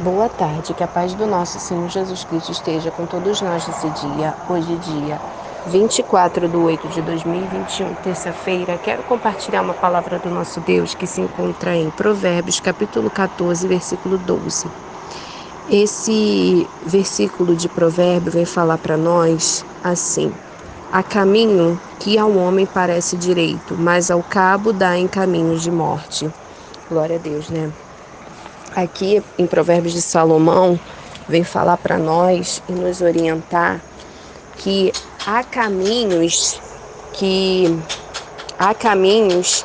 [0.00, 3.88] Boa tarde, que a paz do nosso Senhor Jesus Cristo esteja com todos nós nesse
[3.90, 5.20] dia, hoje dia
[5.68, 8.76] 24 de 8 de 2021, terça-feira.
[8.76, 14.18] Quero compartilhar uma palavra do nosso Deus que se encontra em Provérbios, capítulo 14, versículo
[14.18, 14.66] 12.
[15.70, 20.34] Esse versículo de Provérbio vem falar para nós assim:
[20.90, 26.28] Há caminho que ao homem parece direito, mas ao cabo dá em caminhos de morte.
[26.90, 27.70] Glória a Deus, né?
[28.74, 30.78] Aqui em Provérbios de Salomão
[31.28, 33.80] vem falar para nós e nos orientar
[34.58, 34.92] que
[35.26, 36.60] há caminhos
[37.12, 37.78] que
[38.58, 39.64] há caminhos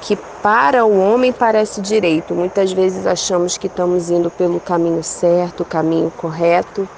[0.00, 2.34] que para o homem parece direito.
[2.34, 6.88] Muitas vezes achamos que estamos indo pelo caminho certo, o caminho correto,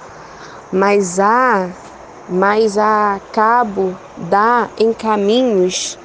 [0.72, 1.68] mas há
[2.28, 5.98] mas a cabo dá em caminhos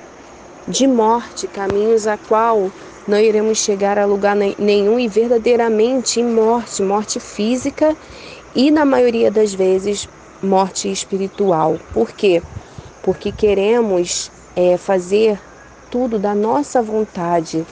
[0.68, 2.72] de morte, caminhos a qual
[3.08, 7.96] não iremos chegar a lugar nenhum e verdadeiramente morte, morte física
[8.56, 10.08] e, na maioria das vezes,
[10.42, 11.78] morte espiritual.
[11.94, 12.42] Por quê?
[13.04, 15.40] Porque queremos é, fazer
[15.92, 17.66] tudo da nossa vontade,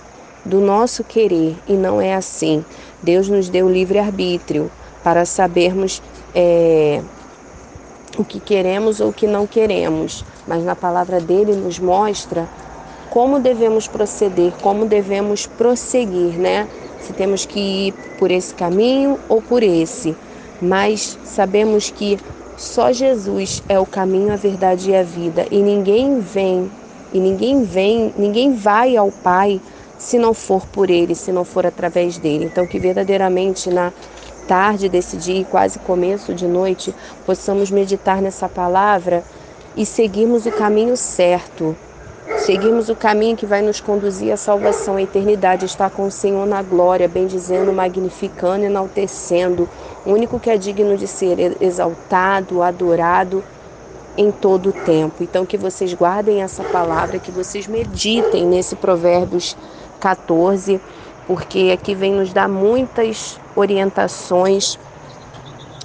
[0.45, 2.63] do nosso querer, e não é assim.
[3.01, 4.71] Deus nos deu livre-arbítrio
[5.03, 6.01] para sabermos
[6.35, 7.01] é,
[8.17, 12.47] o que queremos ou o que não queremos, mas na palavra dele nos mostra
[13.13, 16.67] como devemos proceder, como devemos prosseguir, né?
[16.99, 20.15] Se temos que ir por esse caminho ou por esse.
[20.59, 22.17] Mas sabemos que
[22.57, 26.71] só Jesus é o caminho, a verdade e a vida, e ninguém vem,
[27.13, 29.61] e ninguém vem, ninguém vai ao Pai
[29.99, 32.45] se não for por ele, se não for através dele.
[32.45, 33.93] Então que verdadeiramente na
[34.47, 36.91] tarde desse dia, quase começo de noite,
[37.27, 39.23] possamos meditar nessa palavra
[39.77, 41.75] e seguirmos o caminho certo,
[42.37, 46.45] Seguimos o caminho que vai nos conduzir à salvação, à eternidade, estar com o Senhor
[46.45, 49.69] na glória, bendizendo, magnificando, enaltecendo,
[50.05, 53.43] o único que é digno de ser exaltado, adorado
[54.17, 55.23] em todo o tempo.
[55.23, 59.57] Então que vocês guardem essa palavra, que vocês meditem nesse Provérbios
[59.99, 60.79] 14,
[61.27, 64.77] porque aqui vem nos dar muitas orientações,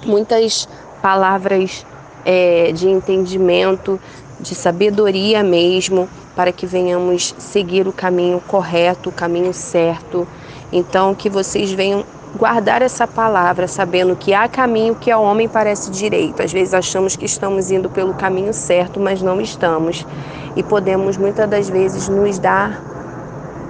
[0.05, 0.67] muitas
[1.01, 1.85] palavras
[2.25, 3.99] é, de entendimento,
[4.39, 6.07] de sabedoria mesmo,
[6.39, 10.25] para que venhamos seguir o caminho correto, o caminho certo.
[10.71, 15.91] Então, que vocês venham guardar essa palavra, sabendo que há caminho que ao homem parece
[15.91, 16.41] direito.
[16.41, 20.07] Às vezes achamos que estamos indo pelo caminho certo, mas não estamos.
[20.55, 22.81] E podemos muitas das vezes nos dar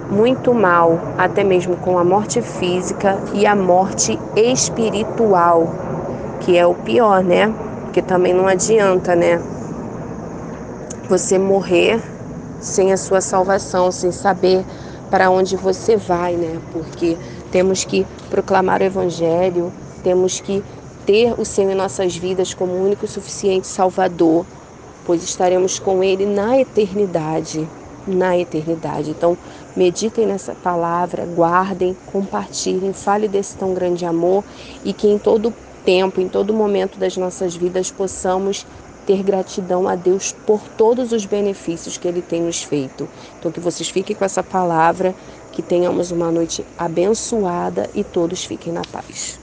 [0.08, 5.74] muito mal, até mesmo com a morte física e a morte espiritual,
[6.38, 7.52] que é o pior, né?
[7.82, 9.42] Porque também não adianta, né?
[11.08, 12.00] Você morrer
[12.60, 14.64] sem a sua salvação, sem saber
[15.10, 16.58] para onde você vai, né?
[16.72, 17.16] Porque
[17.50, 19.72] temos que proclamar o Evangelho,
[20.02, 20.62] temos que
[21.04, 24.46] ter o Senhor em nossas vidas como único e suficiente Salvador,
[25.04, 27.66] pois estaremos com Ele na eternidade.
[28.06, 29.10] Na eternidade.
[29.10, 29.36] Então,
[29.76, 34.44] meditem nessa palavra, guardem, compartilhem, fale desse tão grande amor
[34.84, 35.52] e que em todo
[35.84, 38.66] tempo, em todo momento das nossas vidas, possamos
[39.06, 43.08] ter gratidão a Deus por todos os benefícios que Ele tem nos feito.
[43.38, 45.14] Então, que vocês fiquem com essa palavra,
[45.52, 49.40] que tenhamos uma noite abençoada e todos fiquem na paz.